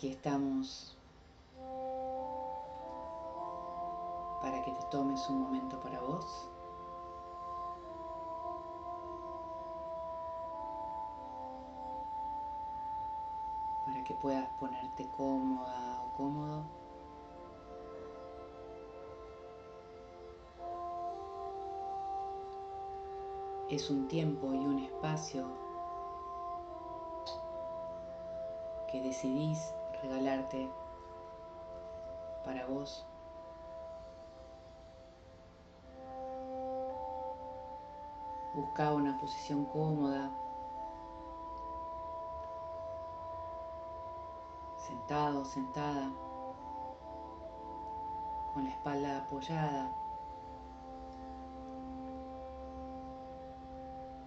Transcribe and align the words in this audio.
Aquí 0.00 0.12
estamos 0.12 0.96
para 4.40 4.62
que 4.62 4.70
te 4.70 4.82
tomes 4.84 5.28
un 5.28 5.42
momento 5.42 5.78
para 5.78 6.00
vos. 6.00 6.48
Para 13.84 14.02
que 14.04 14.14
puedas 14.14 14.48
ponerte 14.58 15.06
cómoda 15.18 16.02
o 16.02 16.16
cómodo. 16.16 16.62
Es 23.68 23.90
un 23.90 24.08
tiempo 24.08 24.54
y 24.54 24.64
un 24.64 24.78
espacio 24.78 25.44
que 28.90 29.02
decidís 29.02 29.74
regalarte 30.02 30.70
para 32.44 32.66
vos. 32.66 33.06
Busca 38.54 38.92
una 38.92 39.18
posición 39.18 39.64
cómoda, 39.66 40.30
sentado, 44.86 45.44
sentada, 45.44 46.10
con 48.52 48.64
la 48.64 48.70
espalda 48.70 49.18
apoyada 49.18 49.92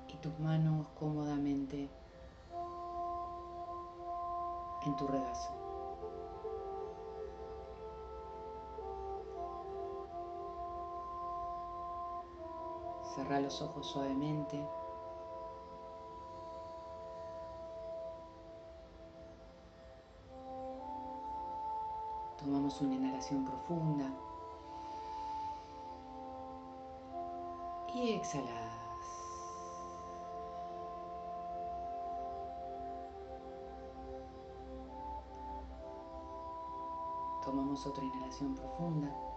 y 0.08 0.16
tus 0.18 0.40
manos 0.40 0.88
cómodamente 0.98 1.90
en 4.86 4.96
tu 4.96 5.08
regazo. 5.08 5.63
Cerra 13.14 13.40
los 13.40 13.62
ojos 13.62 13.86
suavemente. 13.86 14.68
Tomamos 22.40 22.82
una 22.82 22.96
inhalación 22.96 23.46
profunda. 23.46 24.10
Y 27.94 28.14
exhalas. 28.14 28.50
Tomamos 37.46 37.86
otra 37.86 38.04
inhalación 38.04 38.56
profunda. 38.56 39.33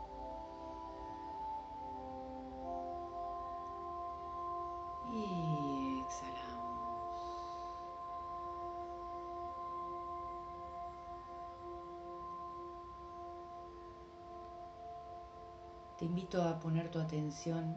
Invito 16.17 16.41
a 16.41 16.59
poner 16.59 16.91
tu 16.91 16.98
atención 16.98 17.77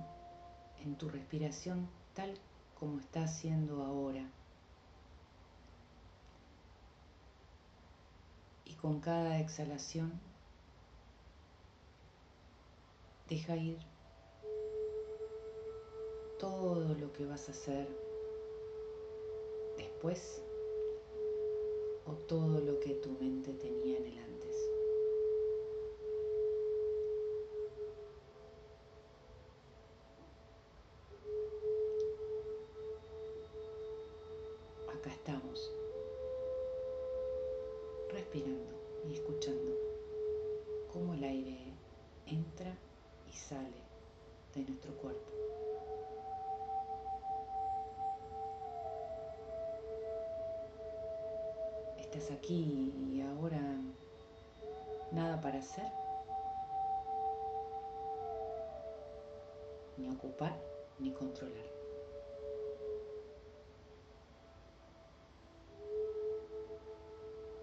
en 0.82 0.96
tu 0.96 1.10
respiración 1.10 1.90
tal 2.14 2.34
como 2.74 2.98
está 2.98 3.26
haciendo 3.26 3.84
ahora. 3.84 4.24
Y 8.64 8.76
con 8.76 9.02
cada 9.02 9.42
exhalación 9.42 10.22
deja 13.28 13.58
ir 13.58 13.78
todo 16.40 16.96
lo 16.96 17.12
que 17.12 17.26
vas 17.26 17.50
a 17.50 17.52
hacer 17.52 17.90
después 19.76 20.42
o 22.06 22.14
todo 22.14 22.62
lo 22.62 22.80
que 22.80 22.94
tu 22.94 23.10
mente 23.20 23.52
tenía 23.52 23.98
en 23.98 24.06
el 24.06 24.18
antes. 24.18 24.39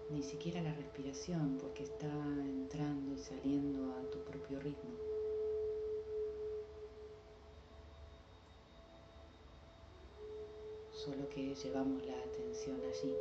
Ni 0.09 0.23
siquiera 0.23 0.61
la 0.61 0.73
respiración 0.73 1.57
porque 1.59 1.83
está 1.83 2.07
entrando 2.07 3.13
y 3.13 3.17
saliendo 3.17 3.93
a 3.93 4.01
tu 4.09 4.19
propio 4.19 4.59
ritmo. 4.59 4.91
Solo 10.91 11.27
que 11.29 11.53
llevamos 11.53 12.05
la 12.05 12.17
atención 12.23 12.81
allí 12.85 13.13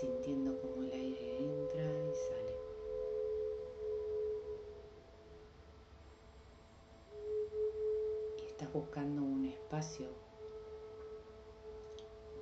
sintiendo 0.00 0.58
como 0.62 0.82
el 0.82 0.92
aire 0.92 1.36
entra 1.36 1.82
y 1.82 2.14
sale. 2.14 2.56
Y 8.42 8.46
estás 8.46 8.72
buscando 8.72 9.22
un 9.22 9.44
espacio 9.44 10.06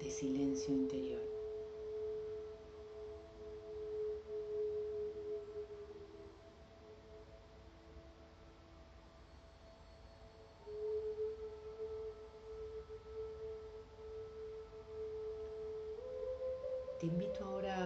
de 0.00 0.10
silencio 0.10 0.72
interior. 0.72 1.37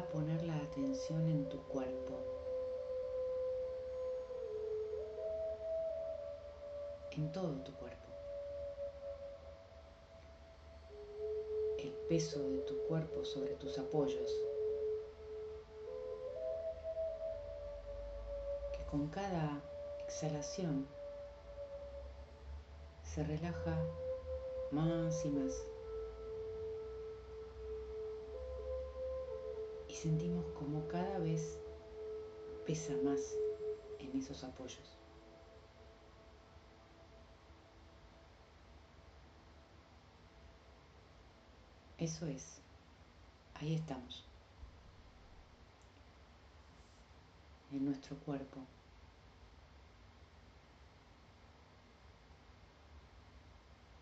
Poner 0.09 0.43
la 0.45 0.57
atención 0.57 1.29
en 1.29 1.49
tu 1.49 1.59
cuerpo. 1.69 2.19
En 7.13 7.31
todo 7.33 7.53
tu 7.63 7.73
cuerpo. 7.75 8.09
El 11.79 11.93
peso 12.09 12.49
de 12.49 12.59
tu 12.61 12.79
cuerpo 12.87 13.25
sobre 13.25 13.55
tus 13.55 13.79
apoyos. 13.79 14.31
Que 18.73 18.85
con 18.91 19.09
cada 19.09 19.61
exhalación 20.05 20.87
se 23.03 23.23
relaja 23.25 23.77
más 24.71 25.25
y 25.25 25.31
más. 25.31 25.72
Sentimos 30.03 30.45
como 30.59 30.89
cada 30.89 31.19
vez 31.21 31.61
pesa 32.67 32.93
más 33.05 33.21
en 34.01 34.19
esos 34.19 34.43
apoyos. 34.43 34.99
Eso 41.99 42.27
es. 42.27 42.61
Ahí 43.55 43.75
estamos. 43.77 44.25
En 47.71 47.85
nuestro 47.85 48.17
cuerpo. 48.17 48.59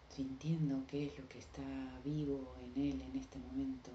Sintiendo 0.08 0.86
qué 0.86 1.08
es 1.08 1.18
lo 1.18 1.28
que 1.28 1.40
está 1.40 1.62
vivo 2.02 2.54
en 2.62 2.82
él 2.82 3.02
en 3.02 3.16
este 3.16 3.38
momento. 3.38 3.90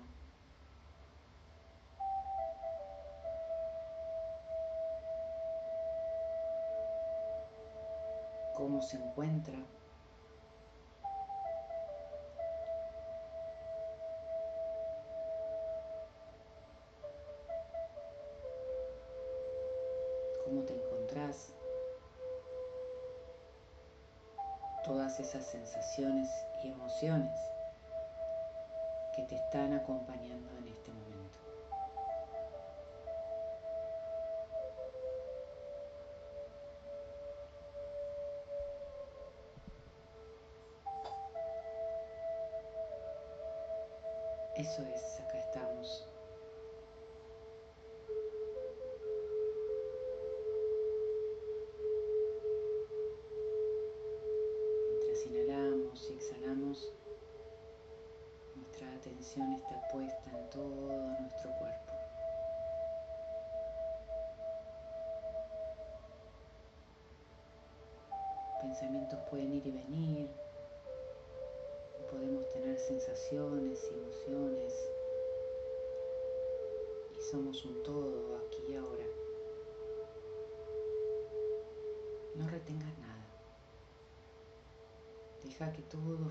cómo 8.75 8.86
se 8.86 8.98
encuentra. 8.98 9.56
cómo 20.44 20.62
te 20.62 20.74
encontrás, 20.74 21.54
todas 24.83 25.19
esas 25.19 25.44
sensaciones 25.44 26.30
y 26.63 26.68
emociones 26.68 27.33
que 29.16 29.24
te 29.24 29.36
están 29.38 29.74
acompañando 29.74 30.50
en 30.60 30.68
este 30.68 30.92
momento. 30.92 31.15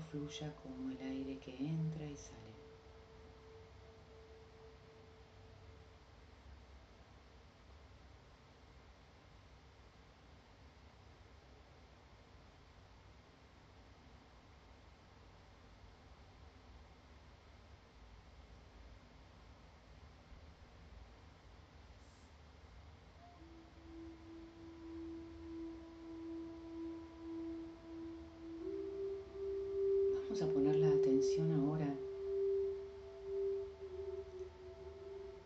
Fluya 0.09 0.53
como 0.55 0.91
el 0.91 1.01
aire 1.01 1.39
que 1.39 1.55
entra 1.57 2.05
y 2.05 2.15
sale. 2.17 2.54
Vamos 30.37 30.49
a 30.49 30.53
poner 30.53 30.75
la 30.75 30.89
atención 30.89 31.49
ahora 31.53 31.95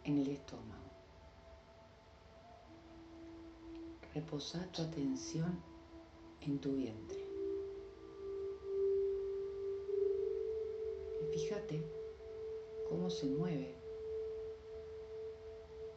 en 0.03 0.17
el 0.17 0.29
estómago. 0.29 0.89
Reposa 4.15 4.67
tu 4.71 4.81
atención 4.81 5.61
en 6.41 6.57
tu 6.59 6.73
vientre. 6.73 7.23
Y 11.21 11.37
fíjate 11.37 11.83
cómo 12.89 13.11
se 13.11 13.27
mueve 13.27 13.75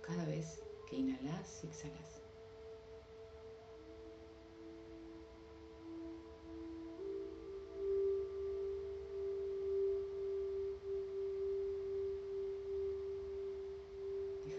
cada 0.02 0.26
vez 0.26 0.62
que 0.90 0.96
inhalas 0.96 1.64
y 1.64 1.68
exhalas. 1.68 2.21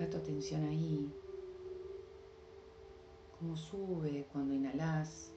Tu 0.10 0.18
atención 0.18 0.66
ahí, 0.66 1.10
cómo 3.38 3.56
sube 3.56 4.28
cuando 4.32 4.54
inhalas. 4.54 5.32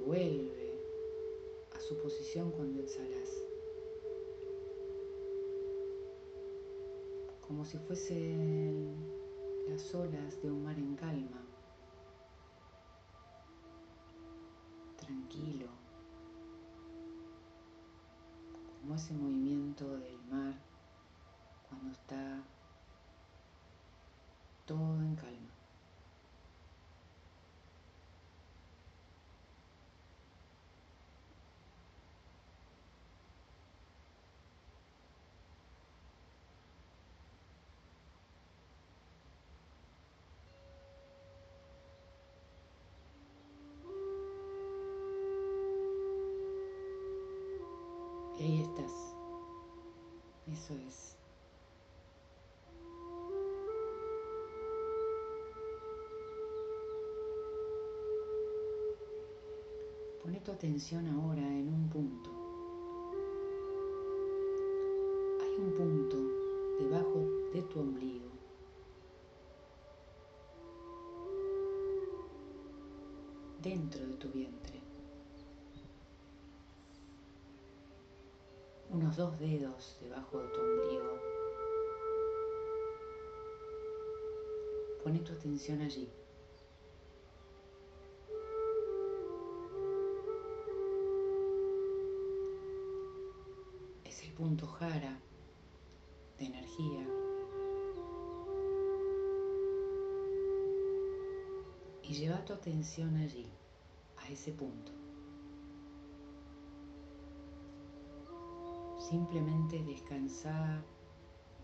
Y 0.00 0.04
vuelve 0.04 0.80
a 1.74 1.80
su 1.80 1.96
posición 1.98 2.50
cuando 2.50 2.82
exhalas. 2.82 3.44
Como 7.46 7.64
si 7.64 7.78
fuesen 7.78 8.94
las 9.68 9.94
olas 9.94 10.42
de 10.42 10.50
un 10.50 10.64
mar 10.64 10.78
en 10.78 10.94
calma, 10.96 11.42
tranquilo, 14.96 15.68
como 18.80 18.94
ese 18.96 19.14
movimiento 19.14 19.96
del 19.96 20.18
mar 20.30 20.67
cuando 21.68 21.90
está 21.90 22.42
todo 24.66 25.00
en 25.02 25.14
calma. 25.16 25.48
Ahí 48.38 48.60
estás. 48.62 48.92
Eso 50.46 50.74
es. 50.86 51.17
Pone 60.38 60.46
tu 60.46 60.52
atención 60.52 61.04
ahora 61.08 61.42
en 61.42 61.66
un 61.66 61.88
punto. 61.88 62.30
Hay 65.42 65.54
un 65.58 65.72
punto 65.72 66.16
debajo 66.78 67.26
de 67.52 67.62
tu 67.62 67.80
ombligo. 67.80 68.28
Dentro 73.60 74.06
de 74.06 74.14
tu 74.14 74.28
vientre. 74.28 74.80
Unos 78.90 79.16
dos 79.16 79.36
dedos 79.40 79.98
debajo 80.00 80.38
de 80.38 80.48
tu 80.50 80.60
ombligo. 80.60 81.18
Pone 85.02 85.18
tu 85.18 85.32
atención 85.32 85.80
allí. 85.80 86.08
De 94.80 96.44
energía. 96.44 97.04
Y 102.04 102.14
lleva 102.14 102.44
tu 102.44 102.52
atención 102.52 103.16
allí, 103.16 103.50
a 104.18 104.28
ese 104.28 104.52
punto. 104.52 104.92
Simplemente 109.00 109.82
descansar 109.82 110.84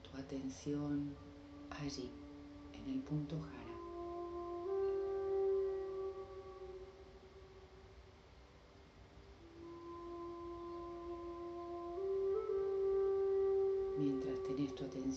tu 0.02 0.16
atención 0.18 1.14
allí, 1.70 2.10
en 2.72 2.88
el 2.88 3.00
punto 3.02 3.40
jara. 3.40 3.63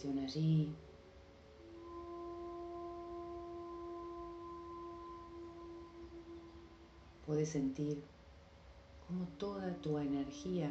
Allí. 0.06 0.74
Puedes 7.26 7.50
sentir 7.50 8.02
cómo 9.06 9.28
toda 9.38 9.76
tu 9.82 9.98
energía 9.98 10.70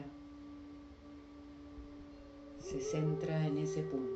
se 2.60 2.80
centra 2.80 3.46
en 3.46 3.58
ese 3.58 3.82
punto. 3.82 4.15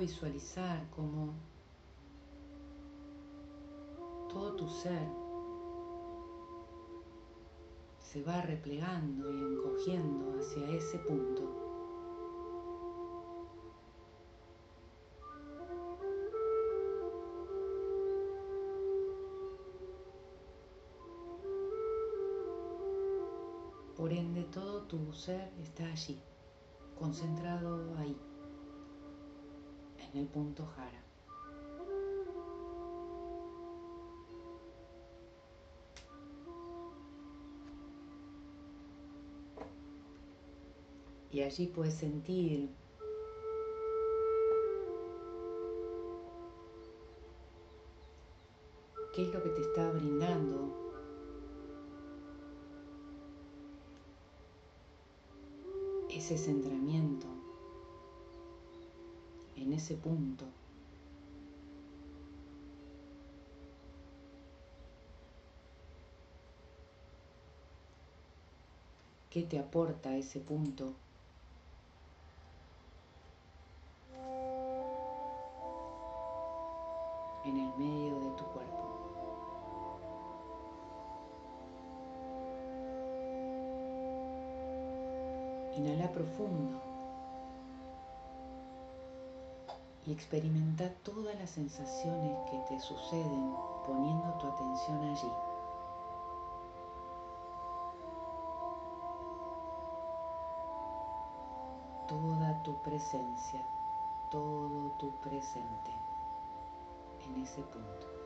Visualizar 0.00 0.88
cómo 0.96 1.34
todo 4.30 4.56
tu 4.56 4.66
ser 4.66 5.06
se 7.98 8.22
va 8.22 8.40
replegando 8.40 9.30
y 9.30 9.38
encogiendo 9.38 10.40
hacia 10.40 10.68
ese 10.70 10.98
punto. 11.00 11.42
Por 23.96 24.12
ende, 24.14 24.44
todo 24.44 24.82
tu 24.84 25.12
ser 25.12 25.52
está 25.60 25.84
allí, 25.84 26.18
concentrado 26.98 27.94
ahí, 27.98 28.16
en 30.12 30.20
el 30.20 30.26
punto 30.26 30.66
jara. 30.76 31.02
Y 41.32 41.42
allí 41.42 41.68
puedes 41.68 41.94
sentir 41.94 42.68
qué 49.14 49.22
es 49.22 49.32
lo 49.32 49.42
que 49.42 49.50
te 49.50 49.60
está 49.60 49.90
brindando 49.92 50.90
ese 56.10 56.36
centramiento 56.36 57.29
en 59.70 59.74
ese 59.74 59.94
punto. 59.94 60.44
¿Qué 69.30 69.44
te 69.44 69.60
aporta 69.60 70.16
ese 70.16 70.40
punto? 70.40 70.92
Y 90.06 90.12
experimenta 90.12 90.88
todas 91.02 91.38
las 91.38 91.50
sensaciones 91.50 92.38
que 92.50 92.58
te 92.68 92.80
suceden 92.80 93.54
poniendo 93.86 94.32
tu 94.38 94.46
atención 94.46 95.04
allí. 95.04 95.32
Toda 102.08 102.62
tu 102.62 102.74
presencia, 102.82 103.60
todo 104.30 104.90
tu 104.98 105.10
presente 105.20 105.92
en 107.24 107.42
ese 107.42 107.62
punto. 107.62 108.19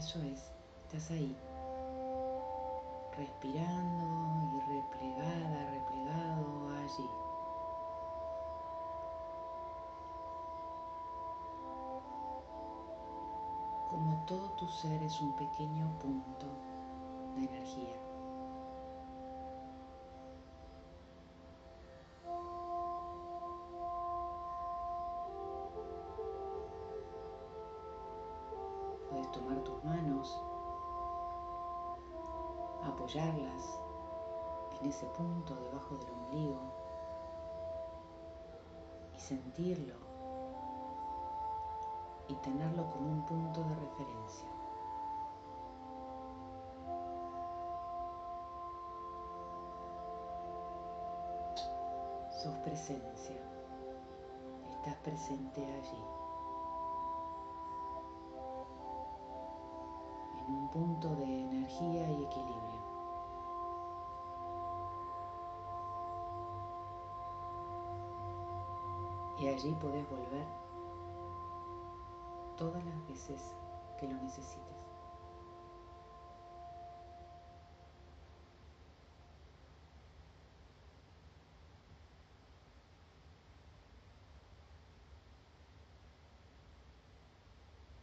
Eso 0.00 0.18
es, 0.22 0.50
estás 0.86 1.10
ahí, 1.10 1.36
respirando 3.18 4.56
y 4.56 4.60
replegada, 4.72 5.70
replegado 5.72 6.70
allí. 6.70 7.10
Como 13.90 14.24
todo 14.24 14.48
tu 14.52 14.66
ser 14.68 15.02
es 15.02 15.20
un 15.20 15.36
pequeño 15.36 15.90
punto 15.98 16.46
de 17.36 17.44
energía. 17.44 18.09
Tomar 29.32 29.62
tus 29.62 29.84
manos, 29.84 30.42
apoyarlas 32.82 33.80
en 34.80 34.88
ese 34.88 35.06
punto 35.06 35.54
debajo 35.54 35.96
del 35.96 36.10
ombligo 36.10 36.60
y 39.14 39.20
sentirlo 39.20 39.94
y 42.26 42.34
tenerlo 42.36 42.90
como 42.90 43.12
un 43.12 43.26
punto 43.26 43.62
de 43.62 43.74
referencia. 43.76 44.48
Sos 52.42 52.56
presencia, 52.64 53.42
estás 54.70 54.96
presente 55.04 55.64
allí. 55.64 56.19
Punto 60.72 61.08
de 61.16 61.24
energía 61.24 62.08
y 62.10 62.24
equilibrio. 62.24 62.70
Y 69.40 69.48
allí 69.48 69.72
podés 69.80 70.08
volver 70.08 70.46
todas 72.56 72.84
las 72.84 73.08
veces 73.08 73.54
que 73.98 74.06
lo 74.06 74.14
necesites. 74.14 74.70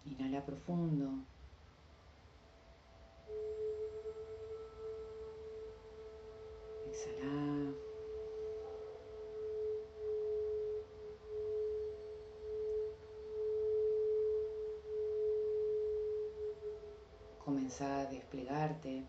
Inhala 0.06 0.44
profundo. 0.44 1.12
Exhala. 6.98 7.76
Comenzá 17.46 18.02
a 18.02 18.06
desplegarte. 18.06 19.06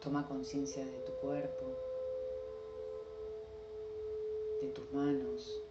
Toma 0.00 0.26
conciencia 0.28 0.84
de 0.84 0.98
tu 1.00 1.12
cuerpo, 1.12 1.64
de 4.60 4.68
tus 4.68 4.92
manos. 4.92 5.62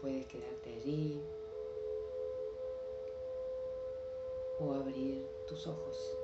Puedes 0.00 0.26
quedarte 0.26 0.68
allí 0.68 1.22
o 4.58 4.74
abrir 4.74 5.24
tus 5.46 5.64
ojos. 5.68 6.23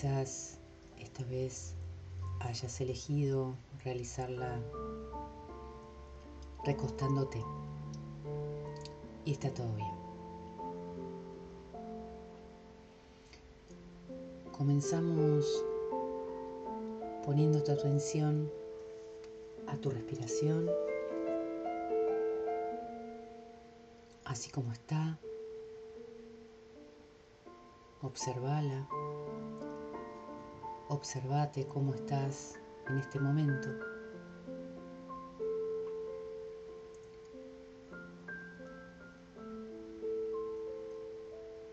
Quizás 0.00 0.60
esta 1.00 1.24
vez 1.24 1.74
hayas 2.38 2.80
elegido 2.80 3.56
realizarla 3.82 4.60
recostándote 6.64 7.44
y 9.24 9.32
está 9.32 9.52
todo 9.52 9.74
bien. 9.74 9.90
Comenzamos 14.56 15.64
poniendo 17.24 17.60
tu 17.64 17.72
atención 17.72 18.48
a 19.66 19.76
tu 19.78 19.90
respiración, 19.90 20.70
así 24.24 24.48
como 24.48 24.72
está. 24.72 25.18
Observala, 28.00 28.88
observate 30.88 31.66
cómo 31.66 31.94
estás 31.94 32.58
en 32.88 32.98
este 32.98 33.20
momento. 33.20 33.68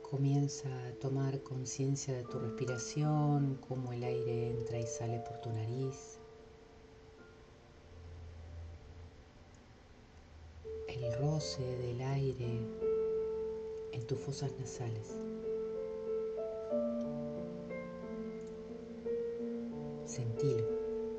Comienza 0.02 0.70
a 0.88 0.94
tomar 1.00 1.42
conciencia 1.44 2.14
de 2.16 2.24
tu 2.24 2.40
respiración, 2.40 3.58
cómo 3.68 3.92
el 3.92 4.04
aire 4.04 4.52
entra 4.52 4.80
y 4.80 4.86
sale 4.86 5.20
por 5.20 5.40
tu 5.42 5.50
nariz. 5.52 6.20
El 10.88 11.20
roce 11.20 11.64
del 11.64 12.02
aire 12.02 12.62
en 13.92 14.08
tus 14.08 14.20
fosas 14.20 14.52
nasales. 14.60 15.18
Sentilo, 20.16 20.66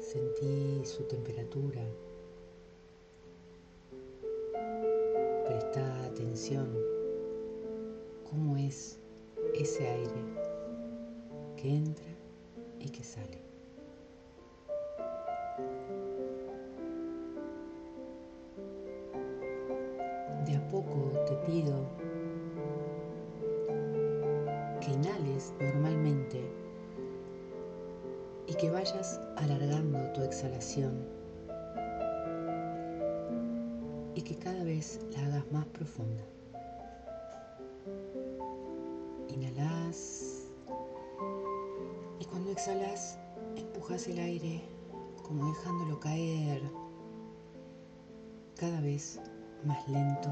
sentí 0.00 0.81
su 0.87 1.03
temperatura. 1.03 1.83
Presta 5.45 6.05
atención 6.07 6.75
cómo 8.25 8.57
es 8.57 8.99
ese 9.53 9.87
aire 9.87 10.23
que 11.59 11.75
entra 11.75 12.07
y 12.81 12.88
que 12.88 13.05
sale. 13.05 13.38
De 20.47 20.56
a 20.56 20.69
poco 20.69 21.13
te 21.26 21.35
pido 21.45 21.85
que 24.80 24.91
inhales 24.91 25.52
normalmente 25.61 26.66
y 28.47 28.54
que 28.54 28.71
vayas 28.71 29.21
alargando 29.37 29.99
tu 30.13 30.23
exhalación 30.23 31.04
y 34.15 34.23
que 34.23 34.37
cada 34.37 34.65
vez 34.65 35.00
la 35.13 35.26
hagas 35.26 35.52
más 35.52 35.67
profunda. 35.67 36.23
Inhalas 39.28 40.49
y 42.19 42.25
cuando 42.25 42.50
exhalas 42.50 43.19
empujas 43.56 44.06
el 44.09 44.19
aire 44.19 44.63
como 45.23 45.49
dejándolo 45.49 46.00
caer 46.00 46.63
cada 48.56 48.80
vez 48.80 49.21
más 49.65 49.87
lento 49.89 50.30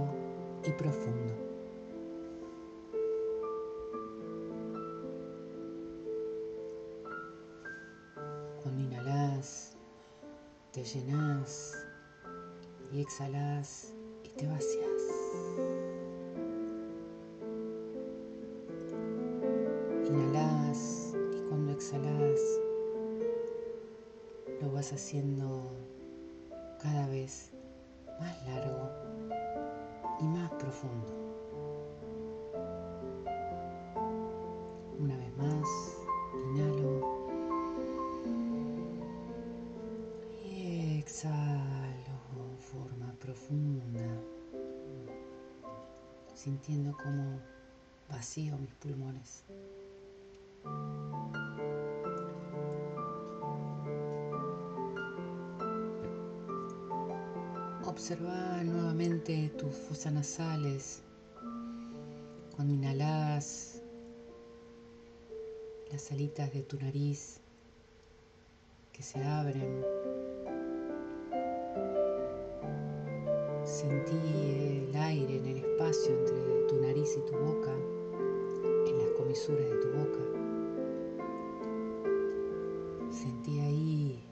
y 0.65 0.71
profundo. 0.73 1.44
Te 10.85 11.01
llenas 11.01 11.73
y 12.93 13.01
exhalas 13.01 13.95
y 14.23 14.29
te 14.29 14.47
vacías. 14.47 15.03
Inhalas 20.05 21.15
y 21.33 21.41
cuando 21.49 21.73
exhalas 21.73 22.41
lo 24.61 24.73
vas 24.73 24.93
haciendo 24.93 25.71
cada 26.83 27.09
vez 27.09 27.51
más 28.21 28.47
largo 28.47 28.91
y 30.21 30.25
más 30.25 30.51
profundo. 30.53 31.14
Sintiendo 46.45 46.95
como 47.03 47.41
vacío 48.11 48.59
mis 48.59 48.75
pulmones. 48.75 49.45
Observa 57.87 58.63
nuevamente 58.63 59.49
tus 59.59 59.75
fosas 59.75 60.13
nasales. 60.13 61.03
Cuando 62.55 62.75
inhalas, 62.75 63.83
las 65.91 66.13
alitas 66.13 66.53
de 66.53 66.63
tu 66.63 66.77
nariz 66.79 67.41
que 68.93 69.03
se 69.03 69.25
abren. 69.25 69.83
Sentí 73.65 74.34
entre 76.09 76.67
tu 76.69 76.81
nariz 76.81 77.17
y 77.17 77.21
tu 77.31 77.37
boca, 77.39 77.73
en 78.87 78.99
las 78.99 79.11
comisuras 79.17 79.71
de 79.71 79.77
tu 79.77 79.89
boca. 79.89 80.21
Sentí 83.13 83.61
ahí, 83.61 84.25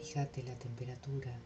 fíjate 0.00 0.42
la 0.44 0.58
temperatura. 0.58 1.40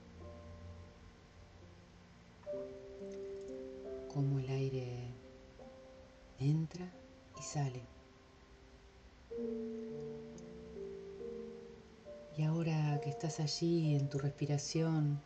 cómo 4.12 4.38
el 4.38 4.48
aire 4.50 5.08
entra 6.38 6.86
y 7.38 7.42
sale. 7.42 7.82
Y 12.36 12.42
ahora 12.42 13.00
que 13.02 13.10
estás 13.10 13.40
allí 13.40 13.94
en 13.96 14.08
tu 14.08 14.18
respiración, 14.18 15.20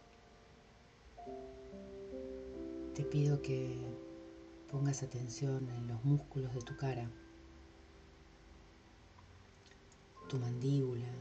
te 2.96 3.02
pido 3.02 3.42
que 3.42 3.76
pongas 4.70 5.02
atención 5.02 5.68
en 5.68 5.86
los 5.86 6.02
músculos 6.02 6.54
de 6.54 6.62
tu 6.62 6.74
cara, 6.78 7.06
tu 10.30 10.38
mandíbula, 10.38 11.12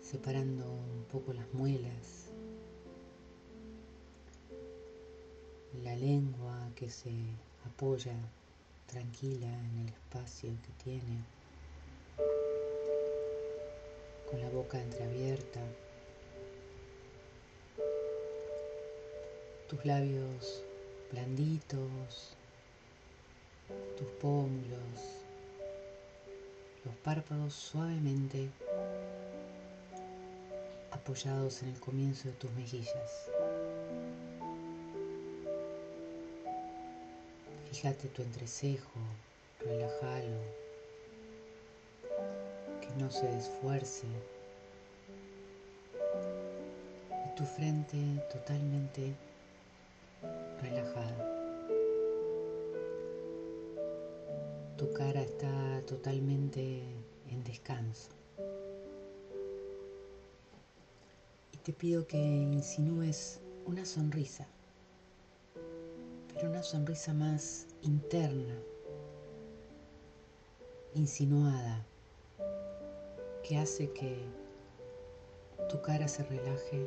separando 0.00 0.70
un 0.70 1.04
poco 1.10 1.32
las 1.32 1.52
muelas 1.52 2.28
la 5.82 5.96
lengua 5.96 6.70
que 6.76 6.88
se 6.88 7.12
apoya 7.66 8.14
tranquila 8.86 9.48
en 9.48 9.78
el 9.78 9.88
espacio 9.88 10.50
que 10.62 10.84
tiene, 10.84 11.18
con 14.30 14.40
la 14.40 14.50
boca 14.50 14.80
entreabierta, 14.80 15.60
tus 19.68 19.84
labios 19.84 20.62
blanditos, 21.10 22.36
tus 23.96 24.08
pómulos, 24.20 25.24
los 26.84 26.94
párpados 26.96 27.54
suavemente 27.54 28.50
apoyados 30.90 31.62
en 31.62 31.70
el 31.70 31.80
comienzo 31.80 32.28
de 32.28 32.34
tus 32.34 32.50
mejillas. 32.52 33.30
Fíjate 37.70 38.08
tu 38.08 38.22
entrecejo, 38.22 39.00
relájalo, 39.60 40.40
que 42.80 43.02
no 43.02 43.10
se 43.10 43.28
esfuerce. 43.36 44.06
Y 47.10 47.36
tu 47.36 47.44
frente 47.44 47.96
totalmente 48.32 49.14
relajada. 50.64 51.34
tu 54.76 54.92
cara 54.92 55.22
está 55.22 55.82
totalmente 55.86 56.82
en 57.30 57.44
descanso. 57.44 58.10
Y 61.52 61.56
te 61.58 61.72
pido 61.72 62.06
que 62.06 62.18
insinúes 62.18 63.40
una 63.66 63.86
sonrisa, 63.86 64.46
pero 66.34 66.50
una 66.50 66.62
sonrisa 66.62 67.14
más 67.14 67.66
interna, 67.82 68.54
insinuada, 70.94 71.84
que 73.42 73.56
hace 73.56 73.90
que 73.92 74.18
tu 75.68 75.80
cara 75.80 76.08
se 76.08 76.24
relaje 76.24 76.86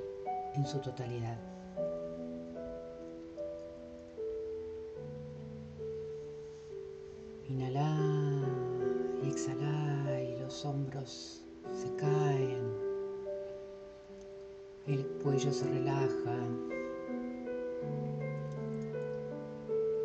en 0.56 0.68
su 0.68 0.80
totalidad. 0.82 1.57
Inhala 7.50 7.96
y 9.24 9.30
exhala 9.30 10.22
y 10.22 10.38
los 10.38 10.66
hombros 10.66 11.46
se 11.72 11.96
caen, 11.96 12.74
el 14.86 15.08
cuello 15.24 15.54
se 15.54 15.66
relaja 15.66 16.36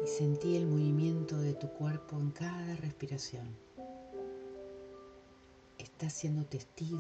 y 0.05 0.07
sentí 0.07 0.57
el 0.57 0.67
movimiento 0.67 1.37
de 1.37 1.55
tu 1.55 1.69
cuerpo 1.71 2.17
en 2.17 2.31
cada 2.31 2.77
respiración. 2.77 3.57
Estás 5.79 6.13
siendo 6.13 6.45
testigo 6.47 6.99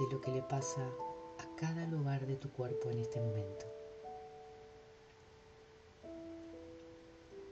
de 0.00 0.12
lo 0.12 0.20
que 0.20 0.32
le 0.32 0.42
pasa 0.42 0.84
a 1.38 1.56
cada 1.56 1.86
lugar 1.86 2.26
de 2.26 2.34
tu 2.34 2.50
cuerpo 2.50 2.90
en 2.90 2.98
este 2.98 3.20
momento. 3.20 3.66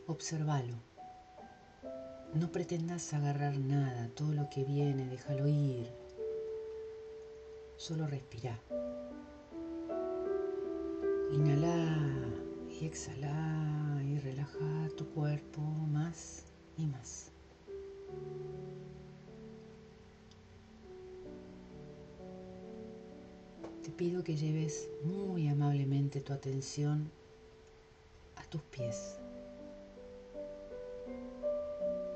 Observalo. 0.09 0.90
No 2.33 2.53
pretendas 2.53 3.13
agarrar 3.13 3.59
nada, 3.59 4.09
todo 4.15 4.33
lo 4.33 4.49
que 4.49 4.63
viene, 4.63 5.09
déjalo 5.09 5.49
ir. 5.49 5.91
Solo 7.77 8.07
respira. 8.07 8.57
Inhala 11.33 12.29
y 12.69 12.87
exhala 12.87 14.01
y 14.05 14.19
relaja 14.21 14.89
tu 14.97 15.09
cuerpo 15.09 15.61
más 15.61 16.45
y 16.79 16.87
más. 16.87 17.33
Te 23.83 23.91
pido 23.91 24.23
que 24.23 24.37
lleves 24.37 24.89
muy 25.03 25.49
amablemente 25.49 26.21
tu 26.21 26.33
atención 26.33 27.11
a 28.37 28.45
tus 28.45 28.63
pies 28.63 29.20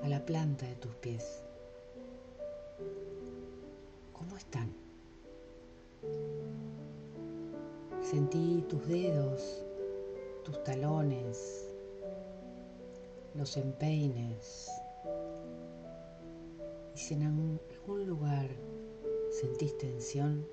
a 0.05 0.09
la 0.09 0.23
planta 0.23 0.67
de 0.67 0.75
tus 0.77 0.95
pies. 0.97 1.43
¿Cómo 4.13 4.37
están? 4.37 4.71
Sentí 8.03 8.63
tus 8.69 8.87
dedos, 8.87 9.65
tus 10.45 10.63
talones, 10.63 11.71
los 13.35 13.57
empeines. 13.57 14.69
Y 16.95 16.99
si 16.99 17.15
en 17.15 17.23
algún 17.23 18.07
lugar 18.07 18.51
sentís 19.31 19.79
tensión, 19.79 20.47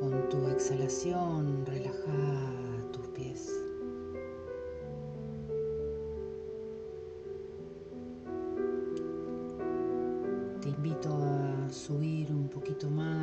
con 0.00 0.28
tu 0.28 0.48
exhalación 0.48 1.64
relaja 1.66 1.93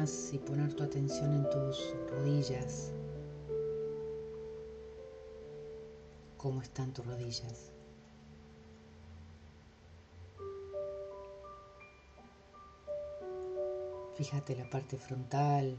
y 0.02 0.40
poner 0.40 0.74
tu 0.74 0.82
atención 0.82 1.32
en 1.32 1.48
tus 1.52 1.94
rodillas. 2.10 2.92
¿Cómo 6.38 6.60
están 6.64 6.92
tus 6.92 7.06
rodillas? 7.06 7.72
Fíjate 14.16 14.56
la 14.56 14.68
parte 14.72 14.98
frontal, 14.98 15.78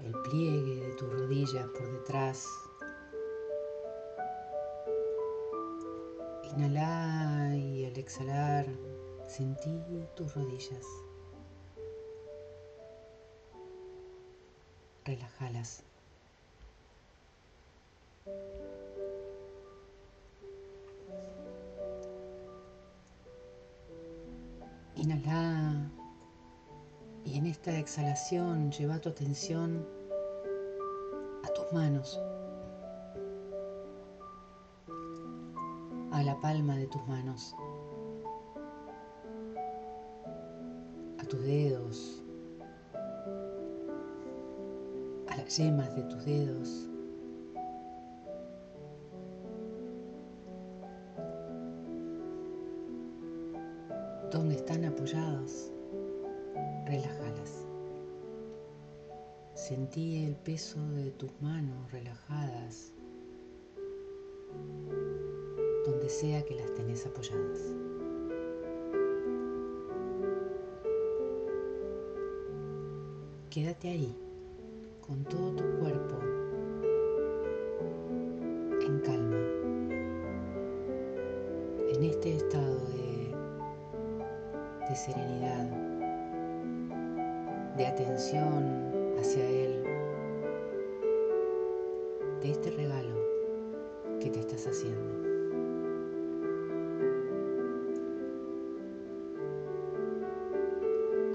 el 0.00 0.12
pliegue 0.22 0.80
de 0.80 0.94
tus 0.94 1.12
rodillas 1.12 1.68
por 1.68 1.92
detrás. 1.92 2.44
Inhala 6.42 7.54
y 7.54 7.84
al 7.84 7.96
exhalar 7.96 8.66
sentí 9.28 9.80
tus 10.16 10.34
rodillas. 10.34 10.84
Relájalas. 15.10 15.82
Inhala 24.94 25.90
y 27.24 27.38
en 27.38 27.46
esta 27.46 27.76
exhalación 27.76 28.70
lleva 28.70 29.00
tu 29.00 29.08
atención 29.08 29.84
a 31.42 31.48
tus 31.54 31.72
manos. 31.72 32.20
a 36.12 36.22
la 36.22 36.40
palma 36.40 36.76
de 36.76 36.86
tus 36.86 37.04
manos, 37.06 37.56
a 41.18 41.24
tus 41.24 41.40
dedos, 41.40 42.19
yemas 45.56 45.94
de 45.96 46.02
tus 46.04 46.24
dedos. 46.24 46.88
Donde 54.30 54.54
están 54.54 54.84
apoyados, 54.84 55.72
relájalas. 56.86 57.66
Sentí 59.54 60.24
el 60.24 60.36
peso 60.36 60.78
de 60.94 61.10
tus 61.10 61.30
manos 61.40 61.90
relajadas 61.90 62.92
donde 65.84 66.08
sea 66.08 66.44
que 66.44 66.54
las 66.54 66.72
tenés 66.74 67.06
apoyadas. 67.06 67.74
Quédate 73.50 73.88
ahí, 73.88 74.16
con 75.10 75.24
todo 75.24 75.50
tu 75.56 75.64
cuerpo 75.80 76.14
en 78.80 79.00
calma, 79.00 79.36
en 81.92 82.04
este 82.04 82.36
estado 82.36 82.76
de, 84.88 84.94
serenidad, 84.94 85.68
de 87.76 87.86
atención 87.86 88.92
hacia 89.18 89.44
Él, 89.48 89.82
de 92.40 92.50
este 92.52 92.70
regalo 92.70 93.16
que 94.20 94.30
te 94.30 94.38
estás 94.38 94.68
haciendo. 94.68 95.10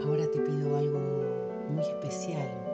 Ahora 0.05 0.25
te 0.31 0.39
pido 0.39 0.77
algo 0.77 0.99
muy 1.71 1.83
especial 1.83 2.64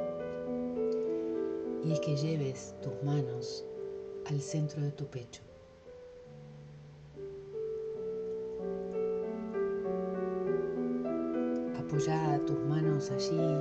y 1.83 1.99
que 1.99 2.15
lleves 2.15 2.75
tus 2.81 2.93
manos 3.03 3.65
al 4.27 4.39
centro 4.39 4.81
de 4.81 4.91
tu 4.91 5.05
pecho. 5.07 5.41
Apoya 11.77 12.39
tus 12.45 12.59
manos 12.59 13.09
allí. 13.11 13.57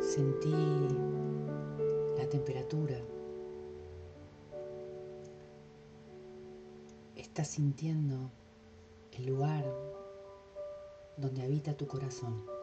Sentí 0.00 0.54
la 2.16 2.28
temperatura. 2.28 2.98
Estás 7.16 7.48
sintiendo 7.48 8.30
el 9.12 9.26
lugar 9.26 9.64
donde 11.16 11.42
habita 11.42 11.76
tu 11.76 11.86
corazón. 11.86 12.57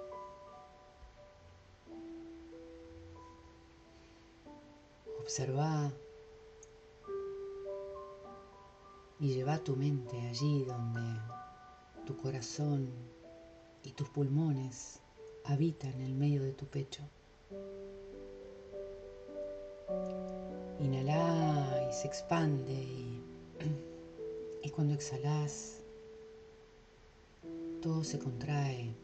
Observa 5.36 5.92
y 9.20 9.34
lleva 9.34 9.58
tu 9.58 9.76
mente 9.76 10.18
allí 10.30 10.64
donde 10.64 11.02
tu 12.06 12.16
corazón 12.16 12.88
y 13.84 13.92
tus 13.92 14.08
pulmones 14.08 15.02
habitan 15.44 15.92
en 15.96 16.02
el 16.04 16.14
medio 16.16 16.42
de 16.42 16.54
tu 16.54 16.66
pecho. 16.68 17.04
Inhala 20.80 21.86
y 21.90 21.94
se 21.94 22.08
expande 22.08 22.72
y, 22.72 23.22
y 24.64 24.70
cuando 24.70 24.94
exhalas 24.94 25.82
todo 27.82 28.06
se 28.06 28.20
contrae. 28.20 28.96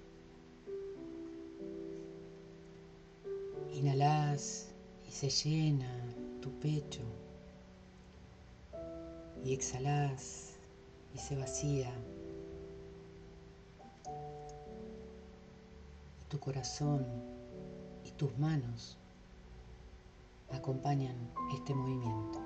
Inhalas 3.74 4.70
y 5.06 5.12
se 5.12 5.30
llena 5.30 6.21
tu 6.42 6.52
pecho 6.60 7.04
y 9.46 9.54
exhalas 9.54 10.56
y 11.14 11.18
se 11.20 11.36
vacía. 11.36 11.92
Y 16.20 16.30
tu 16.30 16.40
corazón 16.40 17.06
y 18.04 18.12
tus 18.12 18.36
manos 18.40 18.98
acompañan 20.52 21.16
este 21.54 21.74
movimiento. 21.76 22.40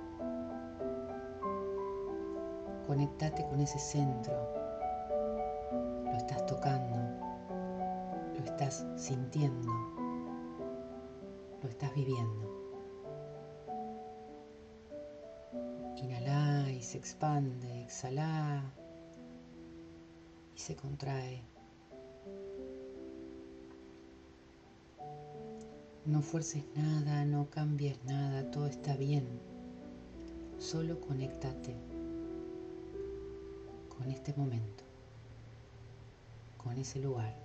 Conectate 2.85 3.45
con 3.47 3.61
ese 3.61 3.79
centro. 3.79 4.33
Lo 6.03 6.17
estás 6.17 6.45
tocando, 6.45 6.97
lo 8.37 8.43
estás 8.43 8.85
sintiendo, 8.95 9.71
lo 11.63 11.69
estás 11.69 11.93
viviendo. 11.95 12.44
Se 16.95 16.99
expande, 16.99 17.83
exhala 17.83 18.63
y 20.55 20.59
se 20.59 20.77
contrae. 20.77 21.41
No 26.05 26.21
fuerces 26.21 26.63
nada, 26.73 27.25
no 27.25 27.49
cambies 27.49 28.01
nada, 28.05 28.49
todo 28.49 28.67
está 28.67 28.95
bien. 28.95 29.27
Solo 30.57 31.01
conéctate 31.01 31.75
con 33.89 34.09
este 34.09 34.33
momento, 34.37 34.85
con 36.57 36.77
ese 36.77 36.99
lugar, 37.01 37.35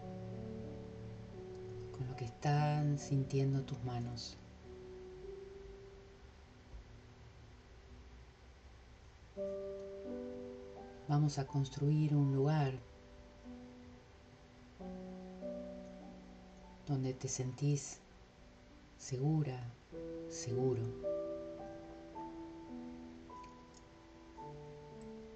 con 1.91 2.07
lo 2.07 2.15
que 2.15 2.27
están 2.27 3.01
sintiendo 3.01 3.65
tus 3.65 3.83
manos. 3.83 4.37
Vamos 11.09 11.39
a 11.39 11.47
construir 11.47 12.15
un 12.15 12.35
lugar 12.35 12.73
donde 16.87 17.15
te 17.15 17.29
sentís 17.29 18.01
segura, 18.97 19.59
seguro. 20.29 20.83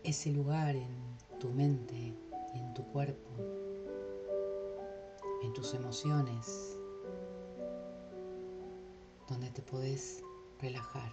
Ese 0.02 0.32
lugar 0.32 0.76
en 0.76 0.88
tu 1.40 1.48
mente 1.50 2.14
en 2.54 2.72
tu 2.72 2.84
cuerpo, 2.84 3.30
en 5.42 5.52
tus 5.52 5.74
emociones, 5.74 6.78
donde 9.28 9.50
te 9.50 9.62
podés 9.62 10.22
relajar, 10.60 11.12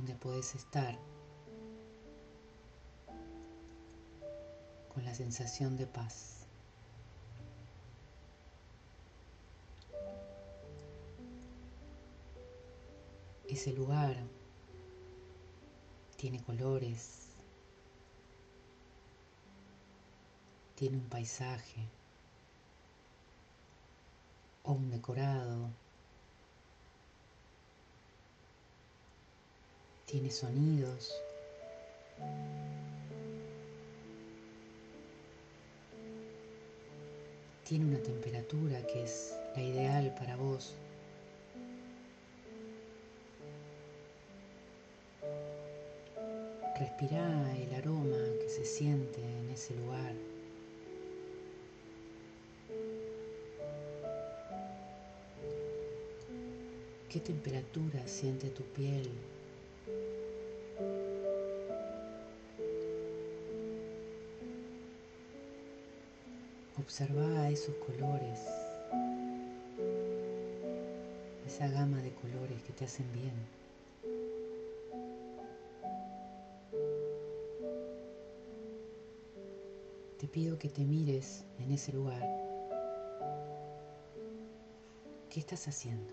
donde 0.00 0.14
podés 0.14 0.54
estar 0.54 0.98
con 4.94 5.04
la 5.04 5.14
sensación 5.14 5.76
de 5.76 5.86
paz. 5.86 6.46
Ese 13.46 13.74
lugar 13.74 14.16
tiene 16.16 16.42
colores, 16.42 17.36
tiene 20.76 20.96
un 20.96 21.10
paisaje 21.10 21.86
o 24.62 24.72
un 24.72 24.90
decorado, 24.90 25.68
tiene 30.10 30.30
sonidos. 30.30 31.22
Tiene 37.64 37.84
una 37.84 38.02
temperatura 38.02 38.84
que 38.88 39.04
es 39.04 39.36
la 39.54 39.62
ideal 39.62 40.12
para 40.18 40.34
vos. 40.34 40.74
Respira 46.76 47.56
el 47.56 47.72
aroma 47.74 48.16
que 48.40 48.48
se 48.48 48.64
siente 48.64 49.20
en 49.20 49.50
ese 49.50 49.76
lugar. 49.76 50.12
¿Qué 57.08 57.20
temperatura 57.20 58.06
siente 58.08 58.50
tu 58.50 58.64
piel? 58.64 59.08
Observa 67.00 67.48
esos 67.48 67.74
colores, 67.76 68.38
esa 71.46 71.66
gama 71.68 71.96
de 72.02 72.12
colores 72.12 72.62
que 72.62 72.74
te 72.74 72.84
hacen 72.84 73.10
bien. 73.14 73.32
te 80.18 80.28
pido 80.28 80.58
que 80.58 80.68
te 80.68 80.84
mires 80.84 81.46
en 81.58 81.72
ese 81.72 81.94
lugar. 81.94 82.20
¿Qué 85.30 85.40
estás 85.40 85.66
haciendo? 85.68 86.12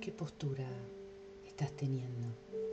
¿Qué 0.00 0.10
postura 0.10 0.66
estás 1.46 1.70
teniendo? 1.76 2.63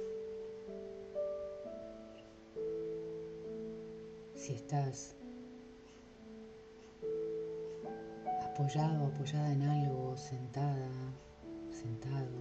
Si 4.42 4.54
estás 4.54 5.16
apoyado 8.44 9.06
apoyada 9.06 9.54
en 9.54 9.62
algo, 9.62 10.18
sentada, 10.18 10.90
sentado, 11.70 12.40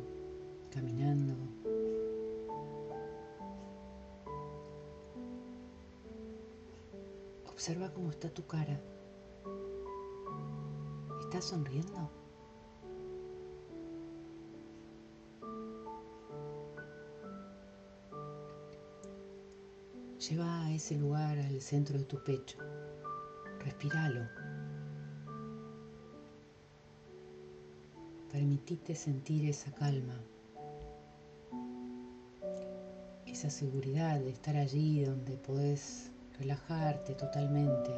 caminando. 0.71 1.35
Observa 7.47 7.93
cómo 7.93 8.09
está 8.09 8.31
tu 8.31 8.47
cara. 8.47 8.81
¿Estás 11.21 11.45
sonriendo? 11.45 12.09
Lleva 20.31 20.65
a 20.65 20.73
ese 20.73 20.95
lugar 20.95 21.41
al 21.41 21.61
centro 21.61 21.99
de 21.99 22.05
tu 22.05 22.23
pecho. 22.23 22.57
Respíralo. 23.65 24.29
Permitite 28.31 28.95
sentir 28.95 29.51
esa 29.51 29.73
calma, 29.73 30.15
esa 33.27 33.51
seguridad 33.51 34.21
de 34.21 34.31
estar 34.31 34.55
allí 34.55 35.03
donde 35.03 35.37
podés 35.37 36.13
relajarte 36.39 37.15
totalmente. 37.15 37.91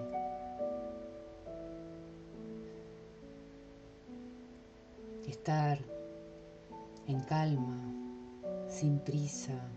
Estar 5.28 5.78
en 7.06 7.20
calma, 7.24 7.92
sin 8.70 9.00
prisa. 9.00 9.71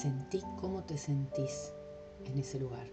Sentí 0.00 0.40
cómo 0.58 0.82
te 0.82 0.96
sentís 0.96 1.74
en 2.24 2.38
ese 2.38 2.58
lugar. 2.58 2.86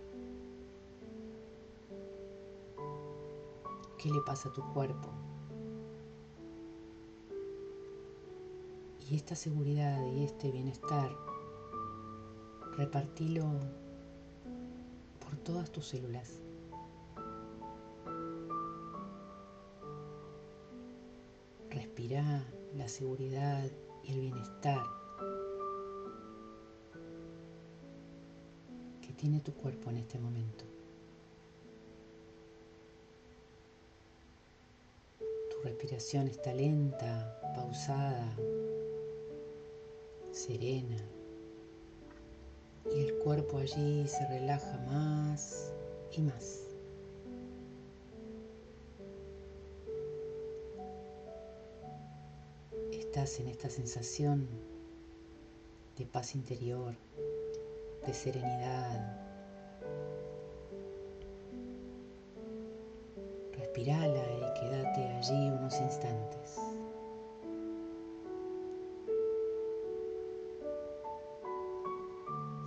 ¿Qué 3.98 4.10
le 4.12 4.20
pasa 4.26 4.50
a 4.50 4.52
tu 4.52 4.62
cuerpo? 4.74 5.08
Y 9.10 9.15
esta 9.15 9.36
seguridad 9.36 10.06
y 10.06 10.26
este 10.26 10.52
bienestar 10.52 11.10
repartilo 12.76 13.46
por 15.22 15.38
todas 15.46 15.72
tus 15.72 15.88
células. 15.88 16.41
Respira 21.70 22.43
la 22.76 22.89
seguridad 22.89 23.72
y 24.04 24.12
el 24.12 24.20
bienestar 24.20 24.96
tiene 29.17 29.39
tu 29.39 29.53
cuerpo 29.53 29.89
en 29.89 29.97
este 29.97 30.19
momento. 30.19 30.63
Tu 35.19 35.62
respiración 35.63 36.27
está 36.27 36.53
lenta, 36.53 37.41
pausada, 37.56 38.32
serena. 40.32 41.03
Y 42.95 43.01
el 43.01 43.17
cuerpo 43.17 43.58
allí 43.58 44.08
se 44.08 44.25
relaja 44.27 44.77
más 44.89 45.73
y 46.15 46.21
más. 46.21 46.63
Estás 52.91 53.39
en 53.39 53.47
esta 53.47 53.69
sensación 53.69 54.47
de 55.97 56.06
paz 56.06 56.36
interior, 56.36 56.93
de 58.08 58.13
serenidad. 58.13 59.17
Respirala 63.52 64.24
y 64.38 64.60
quédate 64.60 65.08
allí 65.10 65.50
unos 65.50 65.80
instantes. 65.82 66.60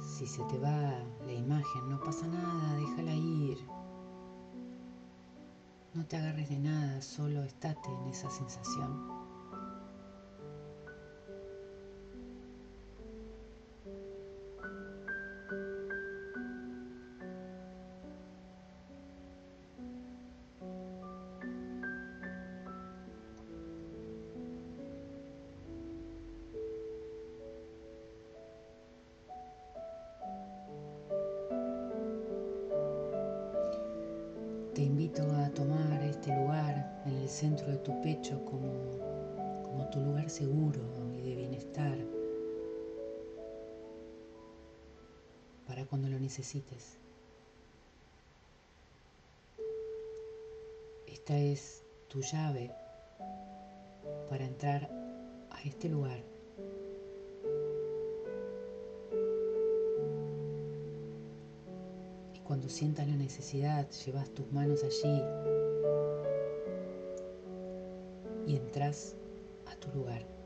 Si 0.01 0.27
se 0.27 0.45
te 0.45 0.59
va 0.59 1.03
la 1.25 1.33
imagen, 1.33 1.89
no 1.89 1.99
pasa 2.01 2.27
nada, 2.27 2.75
déjala 2.77 3.15
ir. 3.15 3.59
No 5.95 6.05
te 6.07 6.19
agarres 6.19 6.51
de 6.51 6.59
nada, 6.59 7.01
solo 7.01 7.43
estate 7.43 7.89
en 7.89 8.11
esa 8.11 8.29
sensación. 8.31 9.20
Esta 51.11 51.37
es 51.37 51.85
tu 52.09 52.21
llave 52.23 52.71
para 54.29 54.45
entrar 54.45 54.89
a 55.51 55.61
este 55.63 55.89
lugar 55.89 56.23
Cuando 62.51 62.69
sientas 62.69 63.07
la 63.07 63.15
necesidad, 63.15 63.89
llevas 64.05 64.29
tus 64.31 64.51
manos 64.51 64.83
allí 64.83 65.23
y 68.45 68.57
entras 68.57 69.15
a 69.67 69.77
tu 69.77 69.89
lugar. 69.97 70.40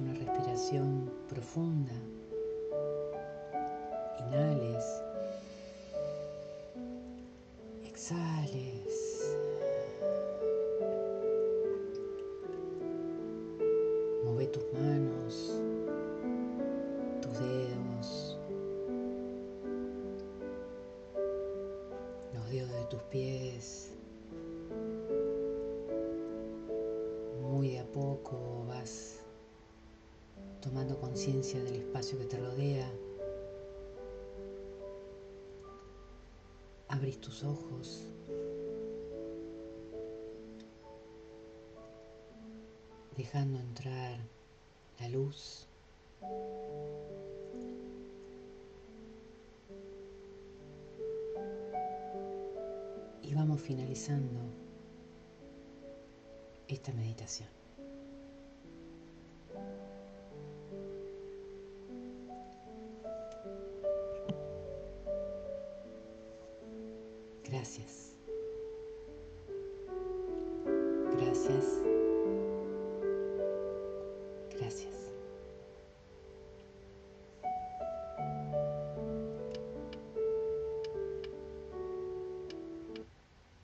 Una 0.00 0.14
respiración 0.14 1.10
profunda. 1.28 1.92
Inhales. 4.20 5.02
Exhales. 7.84 9.36
Mueve 14.24 14.46
tus 14.46 14.64
manos, 14.74 15.60
tus 17.22 17.32
dedos, 17.40 18.38
los 22.34 22.50
dedos 22.50 22.70
de 22.70 22.84
tus 22.90 23.02
pies. 23.04 23.92
muy 27.58 27.76
a 27.76 27.84
poco 27.86 28.64
vas 28.68 29.17
tomando 30.60 30.98
conciencia 30.98 31.62
del 31.62 31.76
espacio 31.76 32.18
que 32.18 32.24
te 32.24 32.38
rodea. 32.38 32.90
Abrís 36.88 37.20
tus 37.20 37.44
ojos. 37.44 38.06
Dejando 43.16 43.58
entrar 43.58 44.20
la 45.00 45.08
luz. 45.08 45.66
Y 53.22 53.34
vamos 53.34 53.60
finalizando 53.60 54.40
esta 56.68 56.92
meditación. 56.92 57.57